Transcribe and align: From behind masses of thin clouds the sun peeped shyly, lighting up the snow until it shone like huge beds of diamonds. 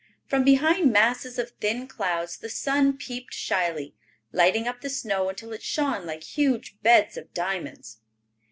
From 0.25 0.43
behind 0.43 0.91
masses 0.91 1.37
of 1.37 1.51
thin 1.61 1.87
clouds 1.87 2.35
the 2.37 2.49
sun 2.49 2.97
peeped 2.97 3.35
shyly, 3.35 3.93
lighting 4.31 4.67
up 4.67 4.81
the 4.81 4.89
snow 4.89 5.29
until 5.29 5.53
it 5.53 5.61
shone 5.61 6.07
like 6.07 6.23
huge 6.23 6.81
beds 6.81 7.17
of 7.17 7.35
diamonds. 7.35 7.99